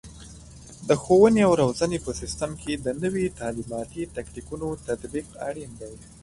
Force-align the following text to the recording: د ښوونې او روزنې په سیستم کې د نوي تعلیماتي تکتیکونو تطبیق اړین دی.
د 0.87 0.89
ښوونې 1.03 1.41
او 1.47 1.53
روزنې 1.61 1.97
په 2.05 2.11
سیستم 2.21 2.51
کې 2.61 2.73
د 2.75 2.87
نوي 3.03 3.25
تعلیماتي 3.39 4.03
تکتیکونو 4.15 4.67
تطبیق 4.87 5.27
اړین 5.47 5.71
دی. 5.81 5.93